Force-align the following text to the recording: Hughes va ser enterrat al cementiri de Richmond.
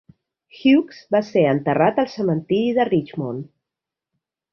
Hughes 0.59 1.01
va 1.15 1.19
ser 1.27 1.43
enterrat 1.49 2.01
al 2.03 2.09
cementiri 2.13 2.73
de 2.79 2.87
Richmond. 2.89 3.45